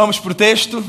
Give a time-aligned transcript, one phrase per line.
[0.00, 0.84] Vamos para o texto.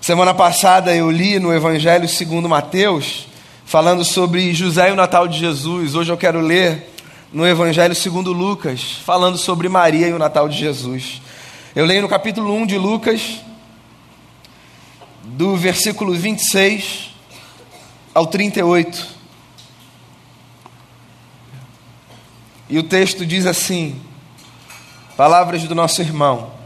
[0.00, 3.28] Semana passada eu li no Evangelho segundo Mateus,
[3.64, 5.94] falando sobre José e o Natal de Jesus.
[5.94, 6.92] Hoje eu quero ler
[7.32, 11.22] no Evangelho segundo Lucas, falando sobre Maria e o Natal de Jesus.
[11.72, 13.36] Eu leio no capítulo 1 de Lucas,
[15.22, 17.14] do versículo 26
[18.12, 19.06] ao 38.
[22.68, 24.02] E o texto diz assim:
[25.16, 26.60] Palavras do nosso irmão.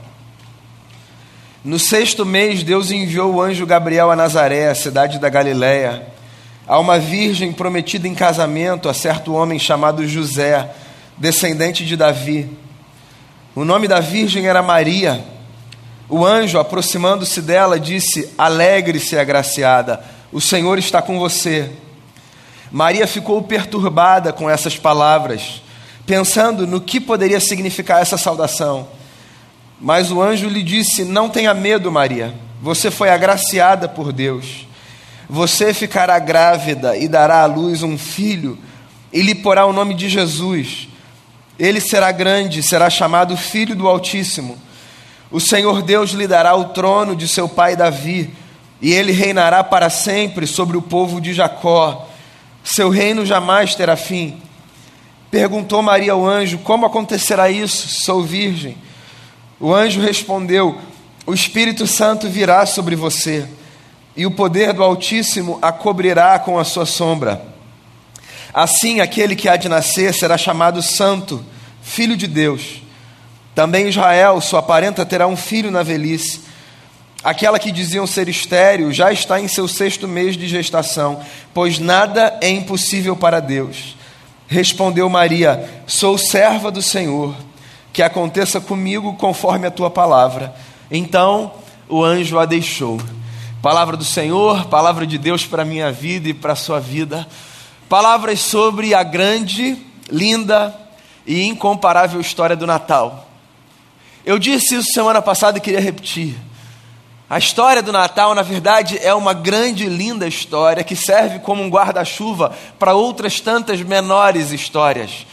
[1.67, 6.07] No sexto mês, Deus enviou o anjo Gabriel a Nazaré, a cidade da Galiléia,
[6.65, 10.71] a uma virgem prometida em casamento a certo homem chamado José,
[11.19, 12.49] descendente de Davi.
[13.53, 15.25] O nome da virgem era Maria.
[16.09, 21.69] O anjo, aproximando-se dela, disse: Alegre-se, agraciada, o Senhor está com você.
[22.71, 25.61] Maria ficou perturbada com essas palavras,
[26.07, 28.87] pensando no que poderia significar essa saudação.
[29.81, 34.67] Mas o anjo lhe disse: Não tenha medo, Maria, você foi agraciada por Deus.
[35.29, 38.59] Você ficará grávida e dará à luz um filho,
[39.13, 40.89] e lhe porá o nome de Jesus.
[41.59, 44.57] Ele será grande, será chamado Filho do Altíssimo.
[45.31, 48.31] O Senhor Deus lhe dará o trono de seu pai Davi,
[48.81, 52.09] e ele reinará para sempre sobre o povo de Jacó.
[52.63, 54.41] Seu reino jamais terá fim.
[55.31, 57.89] Perguntou Maria ao anjo: Como acontecerá isso?
[58.05, 58.77] Sou virgem.
[59.59, 60.79] O anjo respondeu:
[61.27, 63.47] O Espírito Santo virá sobre você,
[64.17, 67.43] e o poder do Altíssimo a cobrirá com a sua sombra.
[68.53, 71.45] Assim, aquele que há de nascer será chamado Santo,
[71.83, 72.83] Filho de Deus.
[73.55, 76.41] Também Israel, sua parenta, terá um filho na velhice.
[77.25, 81.21] Aquela que diziam ser estéril já está em seu sexto mês de gestação,
[81.53, 83.97] pois nada é impossível para Deus.
[84.47, 87.35] Respondeu Maria: Sou serva do Senhor
[87.97, 90.55] que aconteça comigo conforme a tua palavra.
[90.91, 91.51] Então
[91.89, 93.01] o anjo a deixou.
[93.63, 97.27] Palavra do Senhor, palavra de Deus para a minha vida e para a sua vida.
[97.89, 99.79] Palavras sobre a grande,
[100.11, 100.79] linda
[101.27, 103.31] e incomparável história do Natal.
[104.27, 106.37] Eu disse isso semana passada e queria repetir.
[107.31, 111.71] A história do Natal, na verdade, é uma grande linda história que serve como um
[111.71, 115.25] guarda-chuva para outras tantas menores histórias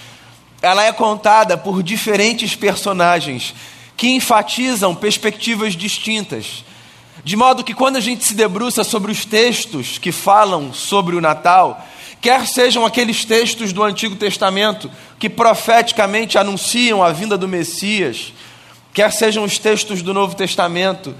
[0.63, 3.53] ela é contada por diferentes personagens
[3.97, 6.63] que enfatizam perspectivas distintas.
[7.21, 11.21] De modo que quando a gente se debruça sobre os textos que falam sobre o
[11.21, 11.85] Natal,
[12.21, 18.31] quer sejam aqueles textos do Antigo Testamento que profeticamente anunciam a vinda do Messias,
[18.93, 21.13] quer sejam os textos do Novo Testamento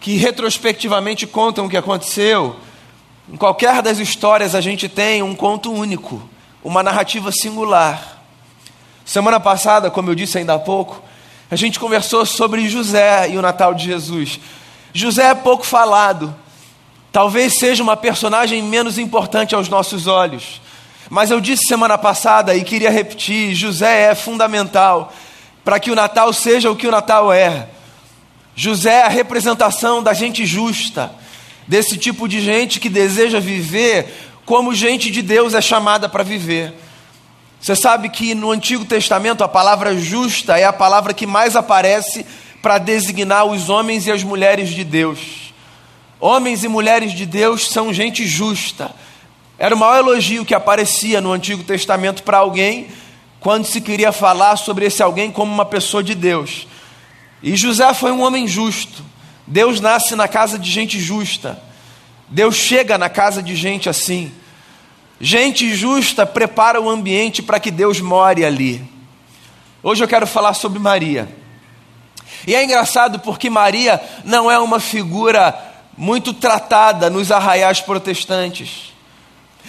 [0.00, 2.56] que retrospectivamente contam o que aconteceu,
[3.32, 6.20] em qualquer das histórias a gente tem um conto único,
[6.64, 8.19] uma narrativa singular.
[9.10, 11.02] Semana passada, como eu disse ainda há pouco,
[11.50, 14.38] a gente conversou sobre José e o Natal de Jesus.
[14.94, 16.32] José é pouco falado,
[17.10, 20.60] talvez seja uma personagem menos importante aos nossos olhos.
[21.08, 25.12] Mas eu disse semana passada e queria repetir: José é fundamental
[25.64, 27.66] para que o Natal seja o que o Natal é.
[28.54, 31.10] José é a representação da gente justa,
[31.66, 36.72] desse tipo de gente que deseja viver como gente de Deus é chamada para viver.
[37.60, 42.24] Você sabe que no Antigo Testamento a palavra justa é a palavra que mais aparece
[42.62, 45.52] para designar os homens e as mulheres de Deus.
[46.18, 48.90] Homens e mulheres de Deus são gente justa.
[49.58, 52.88] Era o maior elogio que aparecia no Antigo Testamento para alguém
[53.40, 56.66] quando se queria falar sobre esse alguém como uma pessoa de Deus.
[57.42, 59.02] E José foi um homem justo.
[59.46, 61.62] Deus nasce na casa de gente justa.
[62.28, 64.32] Deus chega na casa de gente assim.
[65.22, 68.82] Gente justa prepara o ambiente para que Deus more ali.
[69.82, 71.28] Hoje eu quero falar sobre Maria.
[72.46, 75.54] E é engraçado porque Maria não é uma figura
[75.94, 78.94] muito tratada nos arraiais protestantes.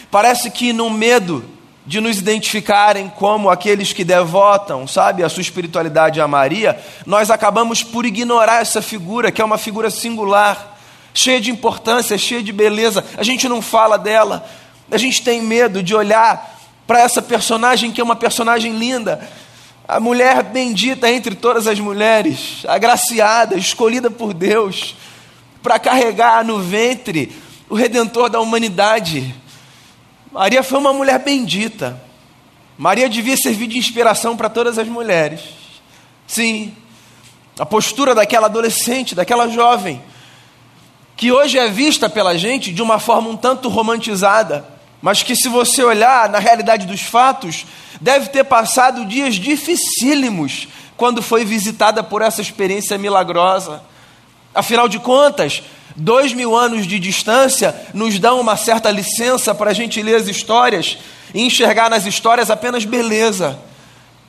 [0.09, 1.43] Parece que no medo
[1.85, 7.83] de nos identificarem como aqueles que devotam, sabe, a sua espiritualidade a Maria, nós acabamos
[7.83, 10.77] por ignorar essa figura, que é uma figura singular,
[11.13, 13.03] cheia de importância, cheia de beleza.
[13.17, 14.47] A gente não fala dela,
[14.91, 19.25] a gente tem medo de olhar para essa personagem que é uma personagem linda,
[19.87, 24.95] a mulher bendita entre todas as mulheres, agraciada, escolhida por Deus,
[25.63, 27.31] para carregar no ventre
[27.69, 29.33] o redentor da humanidade.
[30.29, 32.01] Maria foi uma mulher bendita.
[32.77, 35.41] Maria devia servir de inspiração para todas as mulheres.
[36.27, 36.75] Sim,
[37.57, 40.01] a postura daquela adolescente, daquela jovem,
[41.15, 45.49] que hoje é vista pela gente de uma forma um tanto romantizada mas que, se
[45.49, 47.65] você olhar na realidade dos fatos,
[47.99, 53.81] deve ter passado dias dificílimos quando foi visitada por essa experiência milagrosa.
[54.53, 55.63] Afinal de contas,
[55.95, 60.27] dois mil anos de distância nos dão uma certa licença para a gente ler as
[60.27, 60.97] histórias
[61.33, 63.57] e enxergar nas histórias apenas beleza.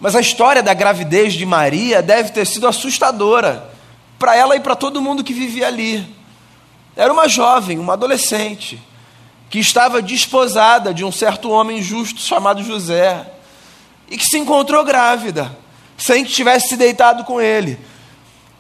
[0.00, 3.70] Mas a história da gravidez de Maria deve ter sido assustadora
[4.18, 6.06] para ela e para todo mundo que vivia ali.
[6.96, 8.80] Era uma jovem, uma adolescente,
[9.52, 13.26] que estava desposada de um certo homem justo chamado José
[14.08, 15.54] e que se encontrou grávida,
[15.94, 17.78] sem que tivesse se deitado com ele.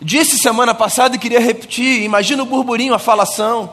[0.02, 3.72] Disse semana passada e queria repetir: imagina o burburinho, a falação.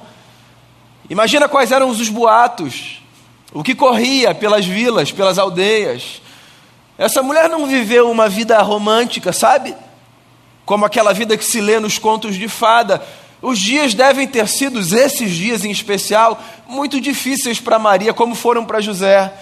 [1.10, 3.01] Imagina quais eram os boatos,
[3.51, 6.21] o que corria pelas vilas, pelas aldeias.
[6.98, 9.75] Essa mulher não viveu uma vida romântica, sabe?
[10.66, 13.06] Como aquela vida que se lê nos contos de fada.
[13.41, 18.65] Os dias devem ter sido, esses dias em especial, muito difíceis para Maria, como foram
[18.65, 19.33] para José.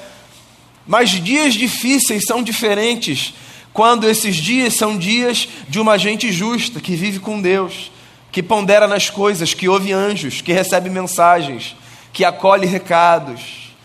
[0.86, 3.34] Mas dias difíceis são diferentes
[3.74, 7.92] quando esses dias são dias de uma gente justa, que vive com Deus,
[8.32, 11.76] que pondera nas coisas, que ouve anjos, que recebe mensagens,
[12.12, 13.76] que acolhe recados.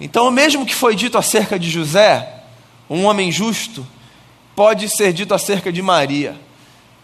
[0.00, 2.42] Então, o mesmo que foi dito acerca de José,
[2.88, 3.86] um homem justo,
[4.54, 6.36] pode ser dito acerca de Maria,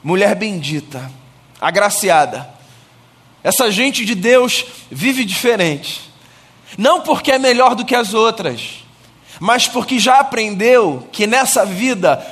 [0.02, 1.10] mulher bendita,
[1.60, 2.48] agraciada.
[3.42, 6.00] Essa gente de Deus vive diferente,
[6.76, 8.84] não porque é melhor do que as outras,
[9.40, 12.24] mas porque já aprendeu que nessa vida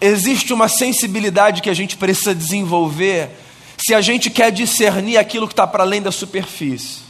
[0.00, 3.30] existe uma sensibilidade que a gente precisa desenvolver
[3.76, 7.00] se a gente quer discernir aquilo que está para além da superfície.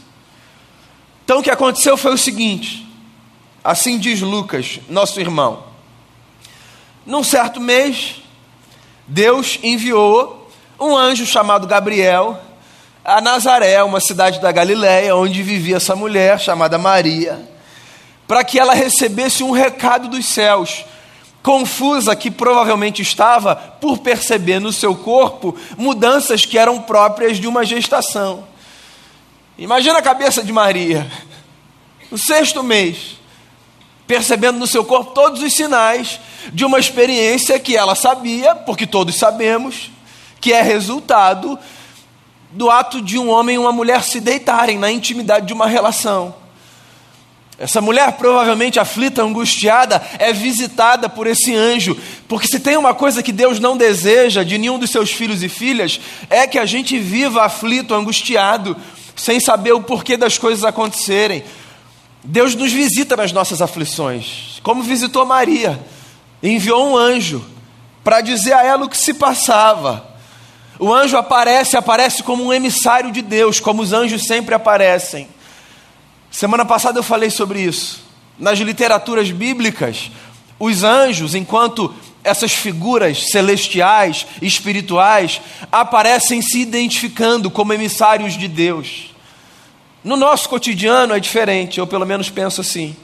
[1.23, 2.87] Então o que aconteceu foi o seguinte:
[3.63, 5.63] assim diz Lucas, nosso irmão.
[7.05, 8.21] Num certo mês,
[9.07, 10.44] Deus enviou
[10.79, 12.39] um anjo chamado Gabriel
[13.03, 17.55] a Nazaré, uma cidade da Galiléia, onde vivia essa mulher chamada Maria
[18.27, 20.85] para que ela recebesse um recado dos céus,
[21.43, 27.63] confusa que provavelmente estava por perceber no seu corpo mudanças que eram próprias de uma
[27.63, 28.45] gestação.
[29.57, 31.09] Imagina a cabeça de Maria,
[32.11, 33.17] no sexto mês,
[34.07, 36.19] percebendo no seu corpo todos os sinais
[36.51, 39.91] de uma experiência que ela sabia, porque todos sabemos,
[40.45, 41.57] que é resultado
[42.51, 46.35] do ato de um homem e uma mulher se deitarem na intimidade de uma relação.
[47.57, 51.97] Essa mulher, provavelmente aflita, angustiada, é visitada por esse anjo,
[52.27, 55.49] porque se tem uma coisa que Deus não deseja de nenhum dos seus filhos e
[55.49, 55.99] filhas,
[56.29, 58.77] é que a gente viva aflito, angustiado,
[59.15, 61.43] sem saber o porquê das coisas acontecerem.
[62.23, 65.83] Deus nos visita nas nossas aflições, como visitou Maria,
[66.43, 67.43] enviou um anjo
[68.05, 70.14] para dizer a ela o que se passava.
[70.77, 75.27] O anjo aparece, aparece como um emissário de Deus, como os anjos sempre aparecem.
[76.29, 78.03] Semana passada eu falei sobre isso.
[78.37, 80.11] Nas literaturas bíblicas,
[80.59, 81.93] os anjos, enquanto
[82.23, 85.39] essas figuras celestiais, espirituais,
[85.71, 89.13] aparecem se identificando como emissários de Deus.
[90.03, 92.95] No nosso cotidiano é diferente, eu pelo menos penso assim.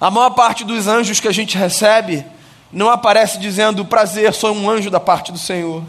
[0.00, 2.24] A maior parte dos anjos que a gente recebe
[2.72, 5.82] não aparece dizendo prazer, sou um anjo da parte do Senhor.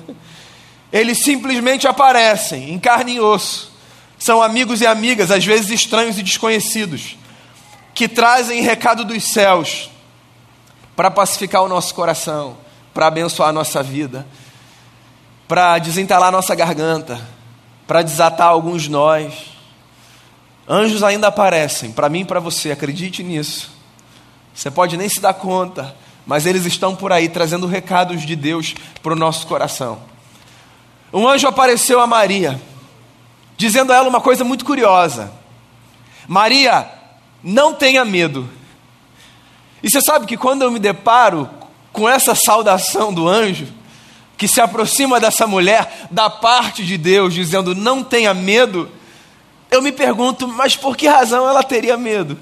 [0.91, 3.77] Eles simplesmente aparecem em carne e osso
[4.19, 7.17] são amigos e amigas, às vezes estranhos e desconhecidos,
[7.93, 9.89] que trazem recado dos céus
[10.95, 12.57] para pacificar o nosso coração,
[12.93, 14.25] para abençoar a nossa vida,
[15.47, 17.21] para desentalar a nossa garganta,
[17.85, 19.55] para desatar alguns nós.
[20.67, 23.71] Anjos ainda aparecem, para mim e para você, acredite nisso.
[24.53, 28.75] Você pode nem se dar conta, mas eles estão por aí trazendo recados de Deus
[29.01, 30.01] para o nosso coração.
[31.17, 32.61] Um anjo apareceu a Maria
[33.57, 35.31] dizendo a ela uma coisa muito curiosa:
[36.27, 36.87] Maria,
[37.43, 38.47] não tenha medo.
[39.81, 41.49] E você sabe que quando eu me deparo
[41.91, 43.67] com essa saudação do anjo,
[44.37, 48.87] que se aproxima dessa mulher da parte de Deus, dizendo não tenha medo,
[49.71, 52.37] eu me pergunto, mas por que razão ela teria medo?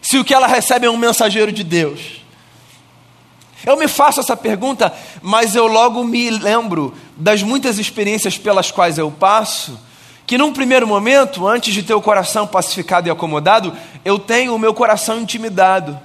[0.00, 2.25] Se o que ela recebe é um mensageiro de Deus.
[3.64, 8.98] Eu me faço essa pergunta, mas eu logo me lembro das muitas experiências pelas quais
[8.98, 9.78] eu passo
[10.26, 13.72] que num primeiro momento, antes de ter o coração pacificado e acomodado,
[14.04, 15.98] eu tenho o meu coração intimidado.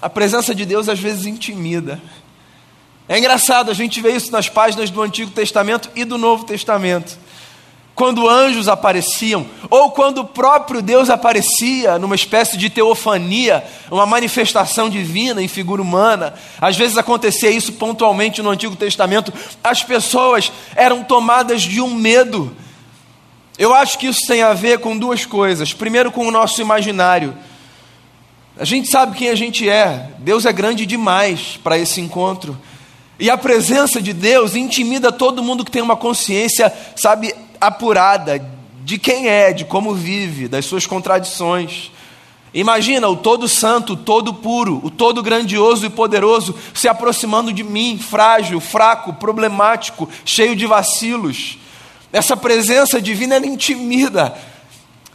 [0.00, 2.00] A presença de Deus às vezes intimida.
[3.08, 7.18] É engraçado, a gente vê isso nas páginas do Antigo Testamento e do Novo Testamento.
[7.94, 14.90] Quando anjos apareciam, ou quando o próprio Deus aparecia numa espécie de teofania, uma manifestação
[14.90, 19.32] divina em figura humana, às vezes acontecia isso pontualmente no Antigo Testamento,
[19.62, 22.56] as pessoas eram tomadas de um medo,
[23.56, 25.72] eu acho que isso tem a ver com duas coisas.
[25.72, 27.36] Primeiro, com o nosso imaginário.
[28.58, 30.10] A gente sabe quem a gente é.
[30.18, 32.58] Deus é grande demais para esse encontro.
[33.18, 38.44] E a presença de Deus intimida todo mundo que tem uma consciência, sabe, apurada
[38.84, 41.90] de quem é, de como vive, das suas contradições.
[42.52, 47.64] Imagina o todo santo, o todo puro, o todo grandioso e poderoso se aproximando de
[47.64, 51.58] mim, frágil, fraco, problemático, cheio de vacilos.
[52.12, 54.36] Essa presença divina ela intimida.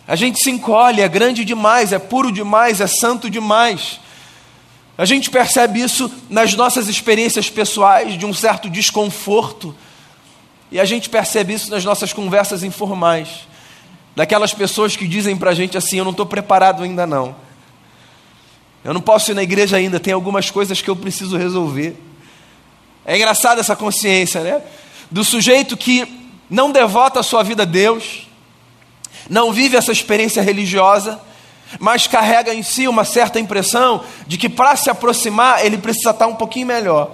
[0.06, 4.02] A gente se encolhe, é grande demais, é puro demais, é santo demais.
[4.98, 9.74] A gente percebe isso nas nossas experiências pessoais de um certo desconforto.
[10.72, 13.48] E a gente percebe isso nas nossas conversas informais
[14.16, 17.36] daquelas pessoas que dizem para a gente assim: Eu não estou preparado ainda não.
[18.84, 21.98] Eu não posso ir na igreja ainda, tem algumas coisas que eu preciso resolver.
[23.06, 24.62] É engraçado essa consciência, né?
[25.10, 26.08] Do sujeito que
[26.50, 28.28] não devota a sua vida a Deus,
[29.30, 31.20] não vive essa experiência religiosa,
[31.80, 36.28] mas carrega em si uma certa impressão de que para se aproximar ele precisa estar
[36.28, 37.12] um pouquinho melhor.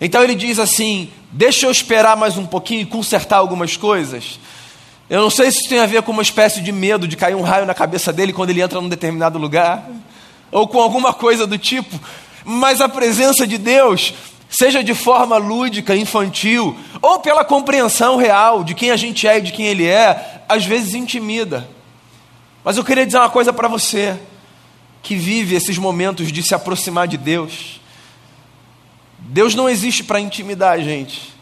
[0.00, 4.38] Então ele diz assim: Deixa eu esperar mais um pouquinho e consertar algumas coisas.
[5.10, 7.34] Eu não sei se isso tem a ver com uma espécie de medo de cair
[7.34, 9.84] um raio na cabeça dele quando ele entra num determinado lugar,
[10.52, 11.98] ou com alguma coisa do tipo,
[12.44, 14.14] mas a presença de Deus,
[14.48, 19.42] seja de forma lúdica, infantil, ou pela compreensão real de quem a gente é e
[19.42, 21.68] de quem Ele é, às vezes intimida.
[22.62, 24.16] Mas eu queria dizer uma coisa para você,
[25.02, 27.80] que vive esses momentos de se aproximar de Deus.
[29.24, 31.34] Deus não existe para intimidar a gente.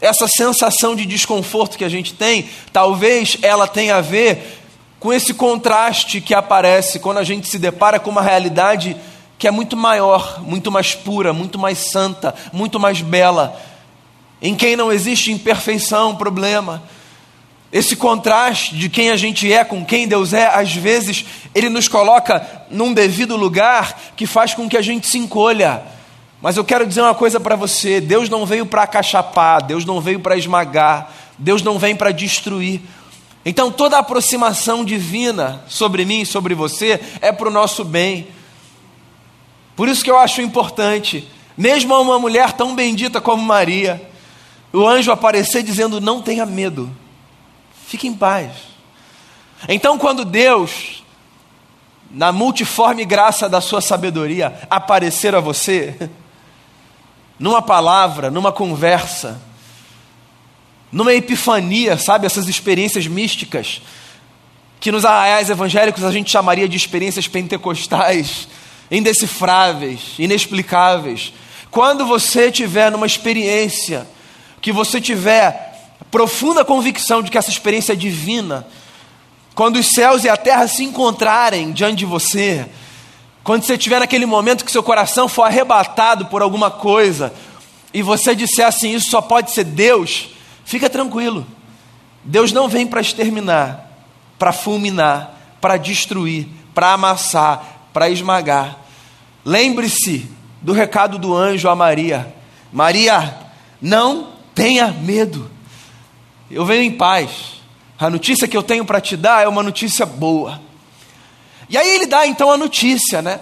[0.00, 4.60] Essa sensação de desconforto que a gente tem, talvez ela tenha a ver
[4.98, 8.96] com esse contraste que aparece quando a gente se depara com uma realidade
[9.38, 13.60] que é muito maior, muito mais pura, muito mais santa, muito mais bela,
[14.40, 16.82] em quem não existe imperfeição, problema.
[17.72, 21.88] Esse contraste de quem a gente é com quem Deus é, às vezes ele nos
[21.88, 25.82] coloca num devido lugar que faz com que a gente se encolha
[26.42, 30.00] mas eu quero dizer uma coisa para você: Deus não veio para acachapar, Deus não
[30.00, 32.80] veio para esmagar, Deus não vem para destruir.
[33.44, 38.26] Então toda aproximação divina sobre mim sobre você é para o nosso bem.
[39.76, 44.02] Por isso que eu acho importante, mesmo a uma mulher tão bendita como Maria,
[44.72, 46.90] o anjo aparecer dizendo: Não tenha medo,
[47.86, 48.50] fique em paz.
[49.68, 51.04] Então, quando Deus,
[52.10, 56.10] na multiforme graça da sua sabedoria, aparecer a você,
[57.42, 59.42] numa palavra, numa conversa,
[60.92, 62.24] numa epifania, sabe?
[62.24, 63.82] Essas experiências místicas,
[64.78, 68.46] que nos arraiais evangélicos a gente chamaria de experiências pentecostais,
[68.88, 71.32] indecifráveis, inexplicáveis.
[71.68, 74.06] Quando você tiver numa experiência,
[74.60, 78.64] que você tiver profunda convicção de que essa experiência é divina,
[79.52, 82.68] quando os céus e a terra se encontrarem diante de você,
[83.44, 87.32] quando você estiver naquele momento que seu coração for arrebatado por alguma coisa
[87.92, 90.28] e você disser assim: Isso só pode ser Deus,
[90.64, 91.46] fica tranquilo.
[92.24, 93.90] Deus não vem para exterminar,
[94.38, 98.78] para fulminar, para destruir, para amassar, para esmagar.
[99.44, 100.30] Lembre-se
[100.60, 102.32] do recado do anjo a Maria:
[102.72, 103.36] Maria,
[103.80, 105.50] não tenha medo,
[106.50, 107.60] eu venho em paz.
[107.98, 110.60] A notícia que eu tenho para te dar é uma notícia boa.
[111.72, 113.40] E aí ele dá então a notícia, né?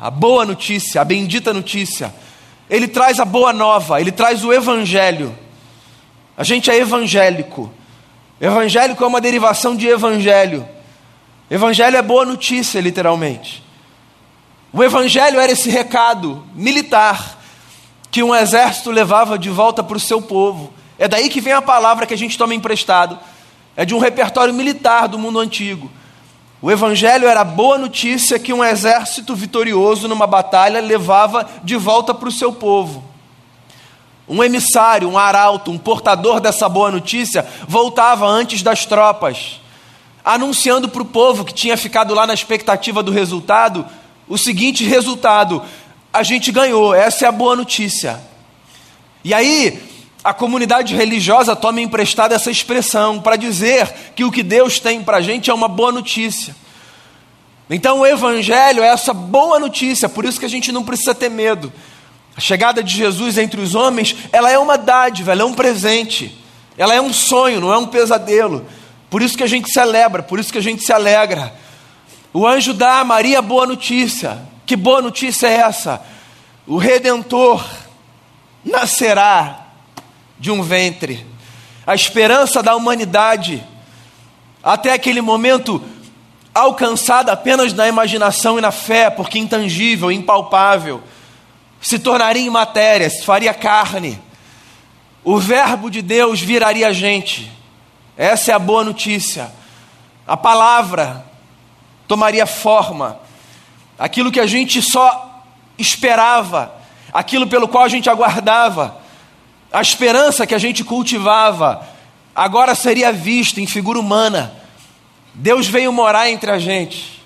[0.00, 2.12] A boa notícia, a bendita notícia.
[2.68, 5.32] Ele traz a boa nova, ele traz o evangelho.
[6.36, 7.72] A gente é evangélico.
[8.40, 10.68] Evangélico é uma derivação de evangelho.
[11.48, 13.62] Evangelho é boa notícia, literalmente.
[14.72, 17.38] O evangelho era esse recado militar
[18.10, 20.74] que um exército levava de volta para o seu povo.
[20.98, 23.16] É daí que vem a palavra que a gente toma emprestado.
[23.76, 25.88] É de um repertório militar do mundo antigo.
[26.66, 32.12] O evangelho era a boa notícia que um exército vitorioso numa batalha levava de volta
[32.12, 33.04] para o seu povo.
[34.28, 39.60] Um emissário, um arauto, um portador dessa boa notícia voltava antes das tropas,
[40.24, 43.86] anunciando para o povo que tinha ficado lá na expectativa do resultado
[44.26, 45.62] o seguinte resultado:
[46.12, 48.20] a gente ganhou, essa é a boa notícia.
[49.22, 49.80] E aí,
[50.26, 55.18] a comunidade religiosa toma emprestada essa expressão para dizer que o que Deus tem para
[55.18, 56.52] a gente é uma boa notícia.
[57.70, 61.28] Então o Evangelho é essa boa notícia, por isso que a gente não precisa ter
[61.28, 61.72] medo.
[62.36, 66.36] A chegada de Jesus entre os homens, ela é uma dádiva, ela é um presente,
[66.76, 68.66] ela é um sonho, não é um pesadelo.
[69.08, 71.54] Por isso que a gente celebra, por isso que a gente se alegra.
[72.32, 74.42] O anjo dá a Maria boa notícia.
[74.66, 76.04] Que boa notícia é essa?
[76.66, 77.64] O Redentor
[78.64, 79.65] nascerá
[80.38, 81.26] de um ventre,
[81.86, 83.62] a esperança da humanidade,
[84.62, 85.82] até aquele momento
[86.52, 91.02] alcançada apenas na imaginação e na fé, porque intangível, impalpável.
[91.80, 94.18] se tornaria em matéria, se faria carne.
[95.22, 97.50] O Verbo de Deus viraria gente.
[98.16, 99.52] Essa é a boa notícia.
[100.26, 101.24] A palavra
[102.08, 103.20] tomaria forma.
[103.98, 105.44] Aquilo que a gente só
[105.78, 106.74] esperava,
[107.12, 108.96] aquilo pelo qual a gente aguardava,
[109.76, 111.86] a esperança que a gente cultivava,
[112.34, 114.54] agora seria visto em figura humana.
[115.34, 117.22] Deus veio morar entre a gente.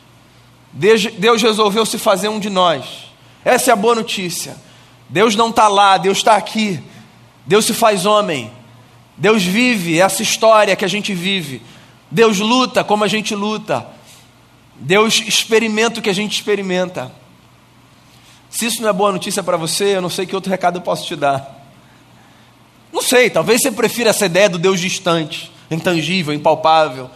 [0.72, 2.84] Deus resolveu se fazer um de nós.
[3.44, 4.56] Essa é a boa notícia.
[5.08, 6.82] Deus não está lá, Deus está aqui.
[7.46, 8.50] Deus se faz homem.
[9.16, 11.62] Deus vive essa história que a gente vive.
[12.10, 13.86] Deus luta como a gente luta.
[14.74, 17.12] Deus experimenta o que a gente experimenta.
[18.50, 20.82] Se isso não é boa notícia para você, eu não sei que outro recado eu
[20.82, 21.59] posso te dar.
[22.92, 27.10] Não sei, talvez você prefira essa ideia do Deus distante, intangível, impalpável.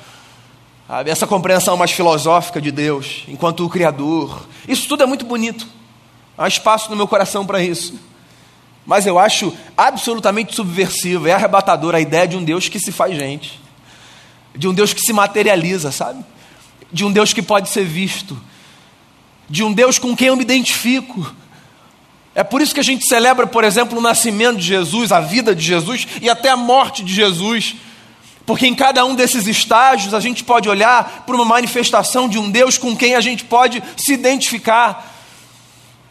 [0.87, 1.11] Sabe?
[1.11, 4.47] Essa compreensão mais filosófica de Deus, enquanto o Criador.
[4.69, 5.67] Isso tudo é muito bonito.
[6.37, 7.95] Há espaço no meu coração para isso.
[8.85, 13.17] Mas eu acho absolutamente subversivo, é arrebatador a ideia de um Deus que se faz
[13.17, 13.59] gente,
[14.55, 16.23] de um Deus que se materializa, sabe?
[16.93, 18.39] De um Deus que pode ser visto,
[19.49, 21.35] de um Deus com quem eu me identifico.
[22.35, 25.55] É por isso que a gente celebra, por exemplo, o nascimento de Jesus, a vida
[25.55, 27.77] de Jesus e até a morte de Jesus.
[28.45, 32.51] Porque em cada um desses estágios a gente pode olhar para uma manifestação de um
[32.51, 35.13] Deus com quem a gente pode se identificar.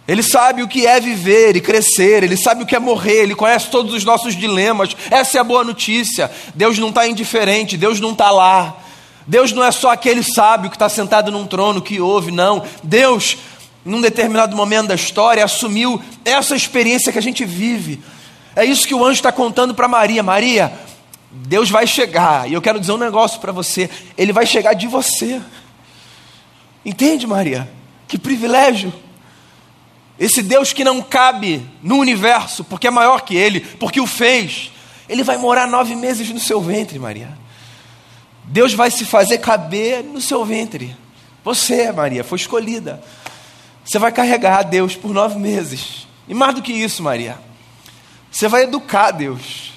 [0.07, 3.35] Ele sabe o que é viver e crescer, ele sabe o que é morrer, ele
[3.35, 4.95] conhece todos os nossos dilemas.
[5.09, 6.29] Essa é a boa notícia.
[6.55, 8.77] Deus não está indiferente, Deus não está lá.
[9.25, 12.63] Deus não é só aquele sábio que está sentado num trono que ouve, não.
[12.83, 13.37] Deus,
[13.85, 18.01] num determinado momento da história, assumiu essa experiência que a gente vive.
[18.55, 20.23] É isso que o anjo está contando para Maria.
[20.23, 20.71] Maria,
[21.31, 24.87] Deus vai chegar, e eu quero dizer um negócio para você: Ele vai chegar de
[24.87, 25.41] você.
[26.85, 27.69] Entende, Maria?
[28.07, 28.93] Que privilégio.
[30.19, 34.71] Esse Deus que não cabe no universo, porque é maior que Ele, porque o fez,
[35.09, 37.37] Ele vai morar nove meses no seu ventre, Maria.
[38.45, 40.95] Deus vai se fazer caber no seu ventre.
[41.43, 43.03] Você, Maria, foi escolhida.
[43.83, 46.07] Você vai carregar Deus por nove meses.
[46.27, 47.37] E mais do que isso, Maria,
[48.31, 49.73] você vai educar Deus.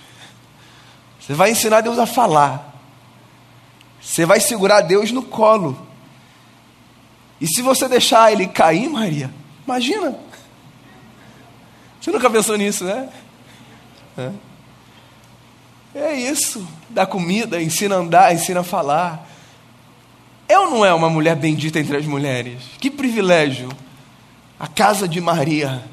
[1.20, 2.74] Você vai ensinar Deus a falar.
[4.00, 5.86] Você vai segurar Deus no colo.
[7.40, 9.30] E se você deixar ele cair, Maria,
[9.66, 10.16] imagina.
[12.00, 13.08] Você nunca pensou nisso, né?
[14.16, 14.30] É,
[15.96, 16.66] é isso.
[16.88, 19.28] Dá comida, ensina a andar, ensina a falar.
[20.48, 22.62] Eu não é uma mulher bendita entre as mulheres.
[22.78, 23.68] Que privilégio.
[24.58, 25.84] A casa de Maria.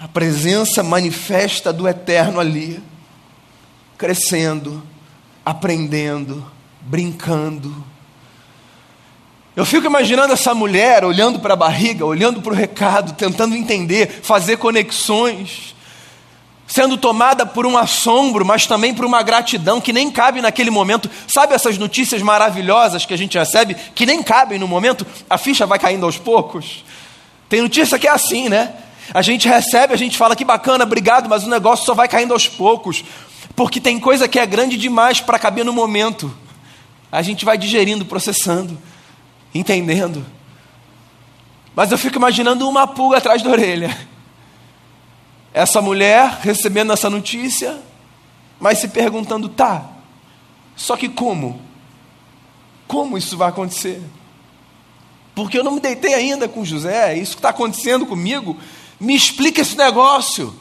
[0.00, 2.82] A presença manifesta do eterno ali.
[3.96, 4.82] Crescendo,
[5.44, 6.44] aprendendo,
[6.82, 7.84] brincando
[9.56, 14.20] eu fico imaginando essa mulher olhando para a barriga, olhando para o recado, tentando entender,
[14.22, 15.74] fazer conexões,
[16.66, 21.08] sendo tomada por um assombro, mas também por uma gratidão que nem cabe naquele momento.
[21.26, 25.06] Sabe essas notícias maravilhosas que a gente recebe, que nem cabem no momento?
[25.28, 26.84] A ficha vai caindo aos poucos.
[27.48, 28.74] Tem notícia que é assim, né?
[29.14, 32.32] A gente recebe, a gente fala que bacana, obrigado, mas o negócio só vai caindo
[32.32, 33.04] aos poucos,
[33.54, 36.34] porque tem coisa que é grande demais para caber no momento.
[37.10, 38.76] A gente vai digerindo, processando
[39.58, 40.24] entendendo.
[41.74, 43.96] Mas eu fico imaginando uma pulga atrás da orelha.
[45.52, 47.80] Essa mulher recebendo essa notícia,
[48.60, 49.84] mas se perguntando: tá,
[50.74, 51.60] só que como?
[52.86, 54.02] Como isso vai acontecer?
[55.36, 58.56] Porque eu não me deitei ainda com José, isso que está acontecendo comigo,
[58.98, 60.52] me explica esse negócio.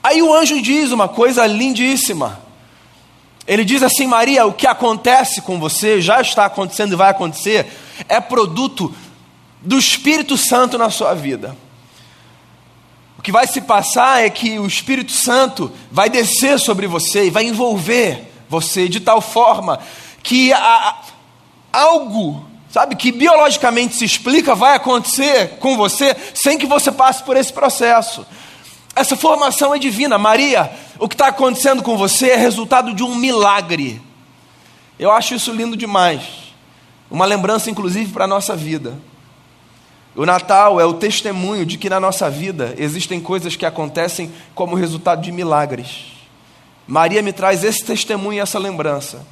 [0.00, 2.40] Aí o anjo diz uma coisa lindíssima.
[3.48, 7.66] Ele diz assim: Maria, o que acontece com você, já está acontecendo e vai acontecer,
[8.08, 8.94] é produto
[9.60, 11.56] do Espírito Santo na sua vida.
[13.18, 17.30] O que vai se passar é que o Espírito Santo vai descer sobre você e
[17.30, 19.80] vai envolver você de tal forma
[20.22, 21.00] que a,
[21.72, 27.36] algo, sabe, que biologicamente se explica, vai acontecer com você sem que você passe por
[27.36, 28.26] esse processo.
[28.94, 30.18] Essa formação é divina.
[30.18, 34.02] Maria, o que está acontecendo com você é resultado de um milagre.
[34.98, 36.22] Eu acho isso lindo demais.
[37.10, 38.98] Uma lembrança, inclusive, para a nossa vida.
[40.16, 44.74] O Natal é o testemunho de que na nossa vida existem coisas que acontecem como
[44.74, 46.06] resultado de milagres.
[46.86, 49.24] Maria me traz esse testemunho e essa lembrança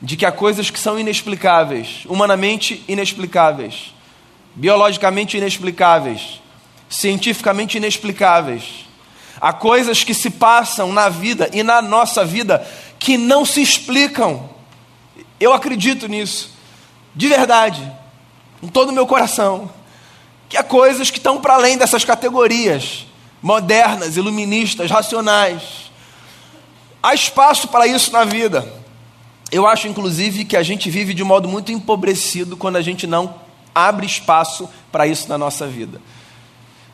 [0.00, 3.92] de que há coisas que são inexplicáveis, humanamente inexplicáveis,
[4.54, 6.40] biologicamente inexplicáveis,
[6.88, 8.86] cientificamente inexplicáveis.
[9.40, 12.66] Há coisas que se passam na vida e na nossa vida
[12.98, 14.48] que não se explicam.
[15.38, 16.50] Eu acredito nisso,
[17.14, 17.90] de verdade,
[18.60, 19.70] com todo o meu coração.
[20.48, 23.06] que há coisas que estão para além dessas categorias
[23.42, 25.90] modernas, iluministas, racionais.
[27.02, 28.77] Há espaço para isso na vida.
[29.50, 33.34] Eu acho, inclusive, que a gente vive de modo muito empobrecido quando a gente não
[33.74, 36.00] abre espaço para isso na nossa vida.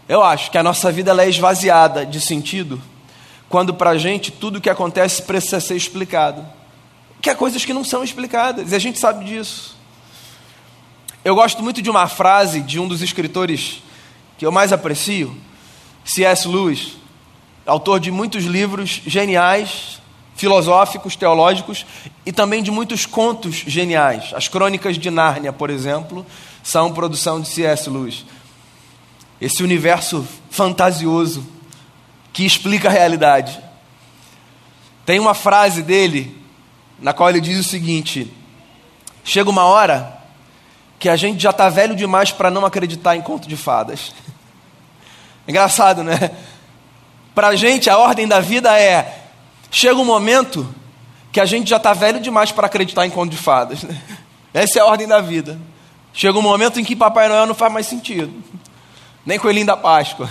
[0.09, 2.81] Eu acho que a nossa vida é esvaziada de sentido
[3.49, 6.47] quando para a gente tudo o que acontece precisa ser explicado.
[7.21, 9.77] Que há coisas que não são explicadas, e a gente sabe disso.
[11.25, 13.83] Eu gosto muito de uma frase de um dos escritores
[14.37, 15.35] que eu mais aprecio,
[16.05, 16.47] C.S.
[16.47, 16.97] Lewis,
[17.65, 20.03] autor de muitos livros geniais,
[20.37, 21.87] filosóficos, teológicos
[22.27, 24.33] e também de muitos contos geniais.
[24.35, 26.27] As Crônicas de Nárnia, por exemplo,
[26.63, 27.89] são produção de C.S.
[27.89, 28.25] Lewis.
[29.41, 31.47] Esse universo fantasioso
[32.33, 33.61] que explica a realidade.
[35.07, 36.43] Tem uma frase dele
[36.99, 38.33] na qual ele diz o seguinte:
[39.23, 40.19] Chega uma hora
[40.99, 44.15] que a gente já está velho demais para não acreditar em conto de fadas.
[45.47, 46.31] Engraçado, né?
[47.35, 49.24] Para a gente, a ordem da vida é:
[49.75, 50.73] chega um momento
[51.33, 53.83] que a gente já está velho demais para acreditar em conto de fadas.
[53.83, 54.01] Né?
[54.55, 55.59] Essa é a ordem da vida.
[56.13, 58.33] Chega um momento em que Papai Noel não faz mais sentido,
[59.27, 60.31] nem Coelhinho da Páscoa,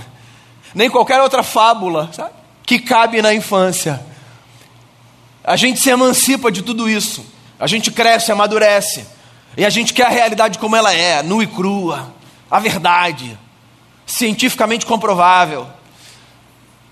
[0.73, 2.31] nem qualquer outra fábula sabe?
[2.65, 4.01] que cabe na infância.
[5.43, 7.25] A gente se emancipa de tudo isso,
[7.59, 9.05] a gente cresce, amadurece,
[9.57, 12.13] e a gente quer a realidade como ela é, nua e crua,
[12.49, 13.37] a verdade,
[14.05, 15.67] cientificamente comprovável.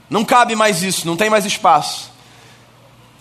[0.09, 2.11] Não cabe mais isso, não tem mais espaço.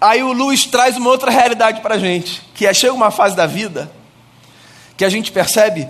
[0.01, 3.37] Aí o Luiz traz uma outra realidade para a gente, que é chega uma fase
[3.37, 3.93] da vida
[4.97, 5.89] que a gente percebe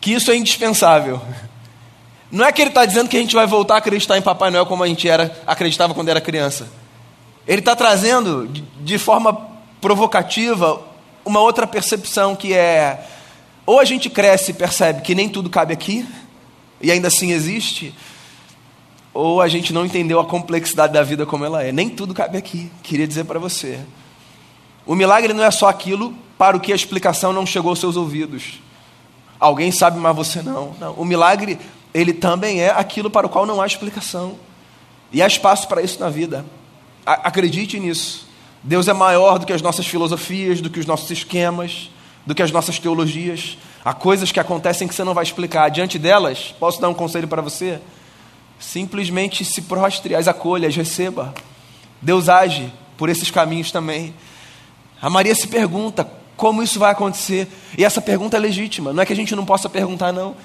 [0.00, 1.20] que isso é indispensável.
[2.30, 4.50] Não é que ele está dizendo que a gente vai voltar a acreditar em Papai
[4.50, 6.68] Noel como a gente era, acreditava quando era criança.
[7.46, 8.46] Ele está trazendo
[8.80, 9.38] de forma
[9.80, 10.82] provocativa
[11.24, 13.06] uma outra percepção que é
[13.64, 16.06] ou a gente cresce e percebe que nem tudo cabe aqui
[16.80, 17.94] e ainda assim existe,
[19.16, 21.72] ou a gente não entendeu a complexidade da vida como ela é.
[21.72, 22.70] Nem tudo cabe aqui.
[22.82, 23.80] Queria dizer para você.
[24.84, 27.96] O milagre não é só aquilo para o que a explicação não chegou aos seus
[27.96, 28.60] ouvidos.
[29.40, 30.74] Alguém sabe, mas você não.
[30.78, 30.92] não.
[30.92, 31.58] O milagre,
[31.94, 34.36] ele também é aquilo para o qual não há explicação.
[35.10, 36.44] E há espaço para isso na vida.
[37.04, 38.26] A acredite nisso.
[38.62, 41.90] Deus é maior do que as nossas filosofias, do que os nossos esquemas,
[42.26, 43.56] do que as nossas teologias.
[43.84, 45.70] Há coisas que acontecem que você não vai explicar.
[45.70, 47.80] Diante delas, posso dar um conselho para você?
[48.58, 51.34] Simplesmente se prostre, as acolha, as receba.
[52.00, 54.14] Deus age por esses caminhos também.
[55.00, 57.48] A Maria se pergunta como isso vai acontecer.
[57.76, 58.92] E essa pergunta é legítima.
[58.92, 60.36] Não é que a gente não possa perguntar, não.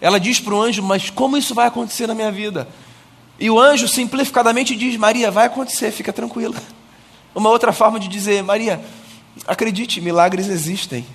[0.00, 2.68] Ela diz para o anjo, mas como isso vai acontecer na minha vida?
[3.38, 6.56] E o anjo simplificadamente diz: Maria, vai acontecer, fica tranquila.
[7.34, 8.80] Uma outra forma de dizer: Maria,
[9.46, 11.06] acredite, milagres existem.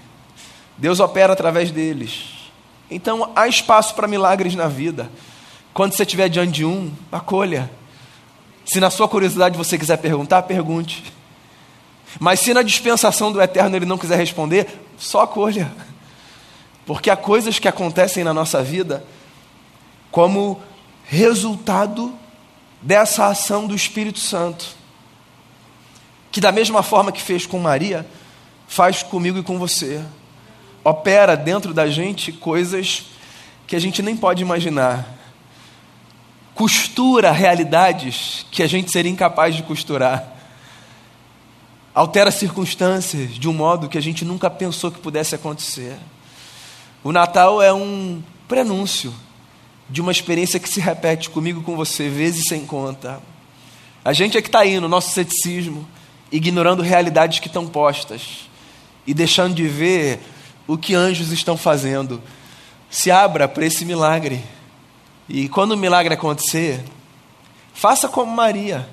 [0.78, 2.24] Deus opera através deles.
[2.90, 5.10] Então há espaço para milagres na vida.
[5.74, 7.70] Quando você estiver diante de um, acolha.
[8.66, 11.04] Se na sua curiosidade você quiser perguntar, pergunte.
[12.20, 15.72] Mas se na dispensação do eterno ele não quiser responder, só acolha.
[16.86, 19.04] Porque há coisas que acontecem na nossa vida
[20.12, 20.62] como
[21.06, 22.14] resultado
[22.82, 24.66] dessa ação do Espírito Santo.
[26.32, 28.06] Que da mesma forma que fez com Maria,
[28.68, 30.04] faz comigo e com você.
[30.84, 33.06] Opera dentro da gente coisas
[33.68, 35.21] que a gente nem pode imaginar.
[36.56, 40.42] Costura realidades que a gente seria incapaz de costurar
[41.94, 45.98] altera circunstâncias de um modo que a gente nunca pensou que pudesse acontecer.
[47.04, 49.14] O Natal é um prenúncio
[49.90, 53.22] de uma experiência que se repete comigo com você, vezes sem conta.
[54.04, 55.88] A gente é que está no nosso ceticismo,
[56.32, 58.50] ignorando realidades que estão postas
[59.06, 60.20] e deixando de ver
[60.68, 62.22] o que anjos estão fazendo.
[62.90, 64.42] Se abra para esse milagre.
[65.34, 66.84] E quando o milagre acontecer,
[67.74, 68.86] faça como Maria.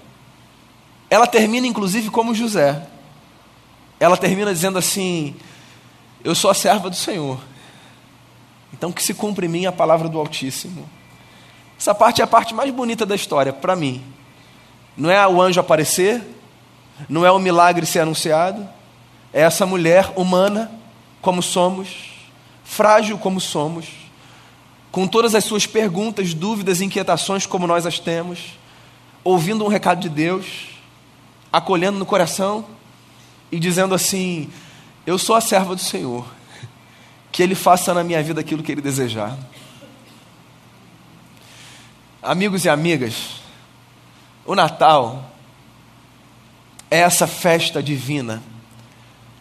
[1.10, 2.86] Ela termina, inclusive, como José.
[3.98, 5.34] Ela termina dizendo assim:
[6.22, 7.40] Eu sou a serva do Senhor.
[8.72, 10.88] Então, que se cumpra em mim a palavra do Altíssimo.
[11.76, 14.00] Essa parte é a parte mais bonita da história, para mim.
[14.96, 16.22] Não é o anjo aparecer,
[17.08, 18.68] não é o milagre ser anunciado,
[19.32, 20.70] é essa mulher humana,
[21.20, 21.88] como somos,
[22.62, 24.07] frágil como somos,
[24.98, 28.58] com todas as suas perguntas, dúvidas, inquietações, como nós as temos,
[29.22, 30.70] ouvindo um recado de Deus
[31.52, 32.66] acolhendo no coração
[33.52, 34.50] e dizendo assim:
[35.06, 36.26] Eu sou a serva do Senhor,
[37.30, 39.38] que Ele faça na minha vida aquilo que Ele desejar.
[42.20, 43.40] Amigos e amigas,
[44.44, 45.30] o Natal
[46.90, 48.42] é essa festa divina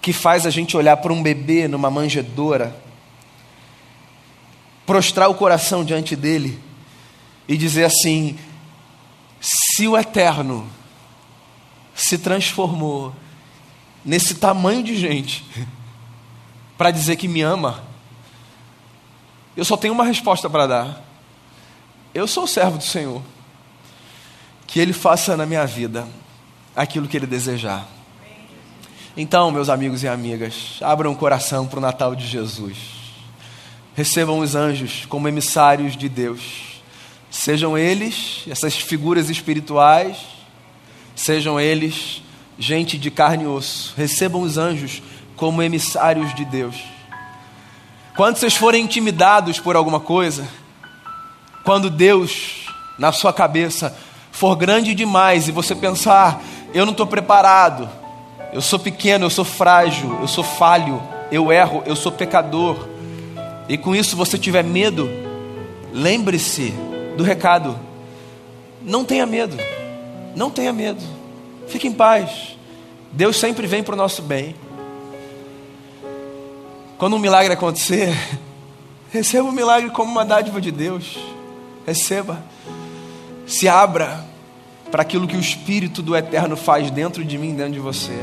[0.03, 2.85] que faz a gente olhar para um bebê numa manjedoura
[4.87, 6.59] prostrar o coração diante dele
[7.47, 8.39] e dizer assim:
[9.39, 10.67] se o eterno
[11.93, 13.13] se transformou
[14.03, 15.45] nesse tamanho de gente
[16.77, 17.83] para dizer que me ama,
[19.55, 21.03] eu só tenho uma resposta para dar.
[22.13, 23.21] Eu sou servo do Senhor.
[24.65, 26.07] Que Ele faça na minha vida
[26.75, 27.87] aquilo que Ele desejar.
[29.15, 32.96] Então, meus amigos e amigas, abram o coração para o Natal de Jesus.
[33.97, 36.83] Recebam os anjos como emissários de Deus.
[37.31, 40.17] Sejam eles, essas figuras espirituais,
[41.15, 42.21] sejam eles
[42.59, 43.95] gente de carne e osso.
[43.97, 45.01] Recebam os anjos
[45.35, 46.75] como emissários de Deus.
[48.15, 50.47] Quando vocês forem intimidados por alguma coisa,
[51.63, 52.67] quando Deus,
[52.99, 53.97] na sua cabeça,
[54.31, 56.39] for grande demais e você pensar,
[56.71, 57.89] eu não estou preparado,
[58.53, 62.95] eu sou pequeno, eu sou frágil, eu sou falho, eu erro, eu sou pecador,
[63.69, 65.09] e com isso você tiver medo,
[65.93, 66.73] lembre-se
[67.17, 67.77] do recado:
[68.81, 69.57] não tenha medo,
[70.35, 71.01] não tenha medo,
[71.67, 72.57] fique em paz,
[73.11, 74.55] Deus sempre vem para o nosso bem.
[76.97, 78.15] Quando um milagre acontecer,
[79.11, 81.17] receba o milagre como uma dádiva de Deus.
[81.85, 82.43] Receba.
[83.45, 84.25] Se abra
[84.91, 88.17] para aquilo que o Espírito do Eterno faz dentro de mim, dentro de você.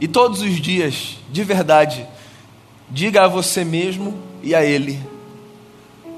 [0.00, 2.06] E todos os dias, de verdade,
[2.92, 5.00] diga a você mesmo e a Ele: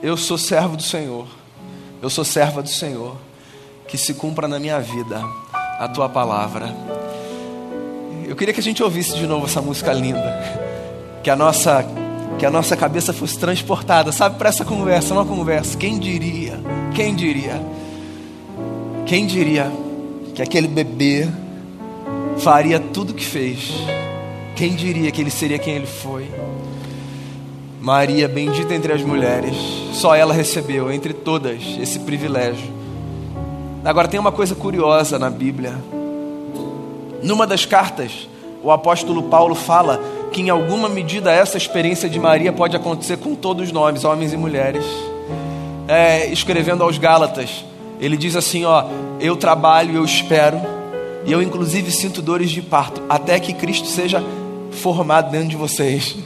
[0.03, 1.27] Eu sou servo do Senhor,
[2.03, 3.17] eu sou serva do Senhor,
[3.87, 5.23] que se cumpra na minha vida
[5.79, 6.75] a tua palavra.
[8.27, 10.65] Eu queria que a gente ouvisse de novo essa música linda
[11.23, 11.85] que a nossa
[12.39, 15.79] que a nossa cabeça fosse transportada, sabe, para essa conversa, uma conversa.
[15.79, 16.59] Quem diria?
[16.93, 17.63] Quem diria?
[19.07, 19.71] Quem diria
[20.35, 21.29] que aquele bebê
[22.39, 23.73] faria tudo o que fez?
[24.57, 26.29] Quem diria que ele seria quem ele foi?
[27.85, 29.55] Maria, bendita entre as mulheres,
[29.93, 32.73] só ela recebeu entre todas esse privilégio.
[33.85, 35.75] Agora tem uma coisa curiosa na Bíblia.
[37.23, 38.27] Numa das cartas,
[38.63, 43.35] o apóstolo Paulo fala que em alguma medida essa experiência de Maria pode acontecer com
[43.35, 44.87] todos nós, homens e mulheres.
[45.87, 47.67] É, escrevendo aos Gálatas,
[48.01, 48.87] ele diz assim: ó,
[49.21, 50.59] eu trabalho, eu espero,
[51.27, 54.25] e eu inclusive sinto dores de parto, até que Cristo seja
[54.71, 56.17] formado dentro de vocês.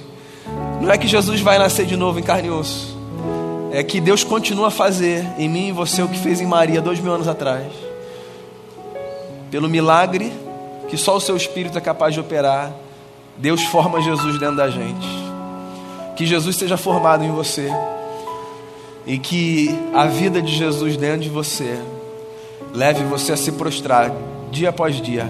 [0.81, 2.97] Não é que Jesus vai nascer de novo em carne e osso,
[3.73, 6.81] é que Deus continua a fazer em mim e você o que fez em Maria
[6.81, 7.67] dois mil anos atrás,
[9.51, 10.33] pelo milagre
[10.89, 12.73] que só o seu Espírito é capaz de operar
[13.39, 15.07] Deus forma Jesus dentro da gente.
[16.17, 17.71] Que Jesus seja formado em você.
[19.07, 21.79] E que a vida de Jesus dentro de você
[22.75, 24.13] leve você a se prostrar
[24.51, 25.29] dia após dia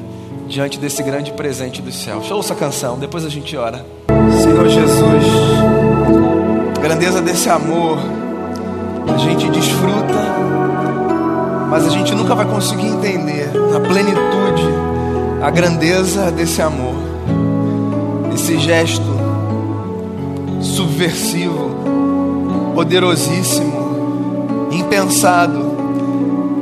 [0.48, 2.22] diante desse grande presente do céu.
[2.30, 3.84] Ouça a canção, depois a gente ora.
[4.58, 5.24] Senhor Jesus,
[6.82, 7.96] grandeza desse amor,
[9.06, 10.34] a gente desfruta,
[11.70, 14.68] mas a gente nunca vai conseguir entender na plenitude
[15.40, 16.96] a grandeza desse amor
[18.34, 19.06] esse gesto
[20.60, 21.70] subversivo,
[22.74, 25.58] poderosíssimo, impensado,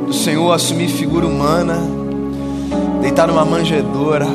[0.05, 1.81] do Senhor assumir figura humana,
[3.01, 4.27] deitar numa manjedoura,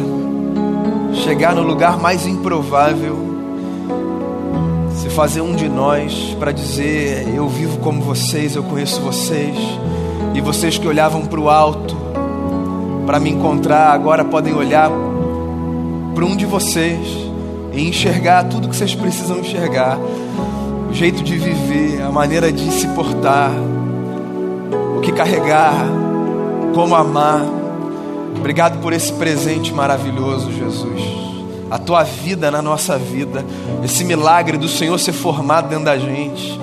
[1.12, 3.32] chegar no lugar mais improvável,
[5.12, 9.57] fazer um de nós para dizer: Eu vivo como vocês, eu conheço vocês,
[10.35, 11.96] e vocês que olhavam para o alto
[13.07, 14.90] para me encontrar, agora podem olhar
[16.14, 17.07] para um de vocês
[17.72, 19.98] e enxergar tudo que vocês precisam enxergar,
[20.90, 23.51] o jeito de viver, a maneira de se portar,
[24.96, 25.75] o que carregar,
[26.75, 27.42] como amar.
[28.37, 31.32] Obrigado por esse presente maravilhoso, Jesus.
[31.72, 33.42] A tua vida na nossa vida,
[33.82, 36.61] esse milagre do Senhor ser formado dentro da gente,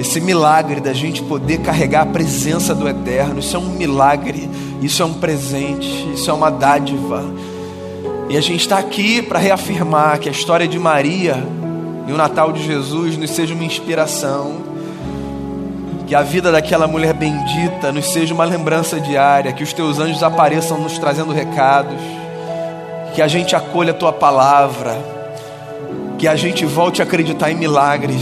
[0.00, 4.50] esse milagre da gente poder carregar a presença do Eterno, isso é um milagre,
[4.82, 7.24] isso é um presente, isso é uma dádiva.
[8.28, 11.40] E a gente está aqui para reafirmar que a história de Maria
[12.08, 14.56] e o Natal de Jesus nos seja uma inspiração,
[16.04, 20.24] que a vida daquela mulher bendita nos seja uma lembrança diária, que os teus anjos
[20.24, 22.25] apareçam nos trazendo recados,
[23.16, 24.94] que a gente acolha a tua palavra,
[26.18, 28.20] que a gente volte a acreditar em milagres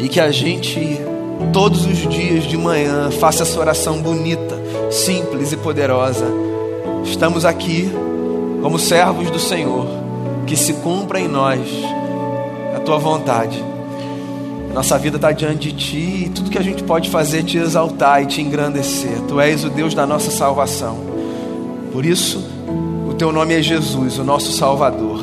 [0.00, 1.00] e que a gente
[1.52, 6.26] todos os dias de manhã faça essa oração bonita, simples e poderosa.
[7.04, 7.88] Estamos aqui
[8.62, 9.86] como servos do Senhor,
[10.44, 11.60] que se cumpra em nós
[12.76, 13.62] a tua vontade.
[14.74, 17.58] Nossa vida está diante de ti e tudo que a gente pode fazer é te
[17.58, 19.20] exaltar e te engrandecer.
[19.28, 20.98] Tu és o Deus da nossa salvação.
[21.92, 22.58] Por isso,
[23.20, 25.22] teu nome é Jesus, o nosso Salvador.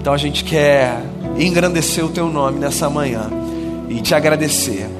[0.00, 1.00] Então a gente quer
[1.38, 3.30] engrandecer o teu nome nessa manhã
[3.88, 4.90] e te agradecer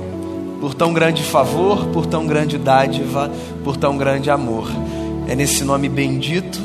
[0.60, 3.28] por tão grande favor, por tão grande dádiva,
[3.64, 4.70] por tão grande amor.
[5.26, 6.60] É nesse nome bendito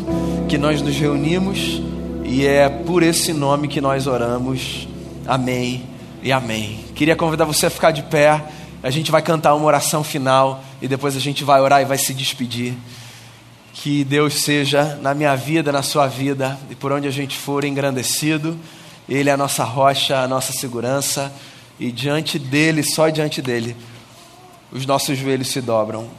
[0.47, 1.81] que nós nos reunimos
[2.23, 4.87] e é por esse nome que nós oramos.
[5.25, 5.81] Amém
[6.21, 6.77] e amém.
[6.93, 8.39] Queria convidar você a ficar de pé.
[8.83, 11.97] A gente vai cantar uma oração final e depois a gente vai orar e vai
[11.97, 12.75] se despedir.
[13.75, 17.63] Que Deus seja na minha vida, na sua vida e por onde a gente for
[17.63, 18.57] engrandecido.
[19.07, 21.31] Ele é a nossa rocha, a nossa segurança
[21.79, 23.75] e diante dele, só diante dele,
[24.71, 26.09] os nossos joelhos se dobram.